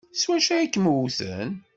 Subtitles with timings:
[0.19, 1.51] S wacu ay kem-wten?